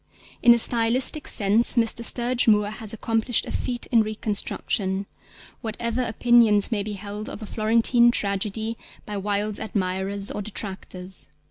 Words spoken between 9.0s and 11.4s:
by Wilde's admirers or detractors.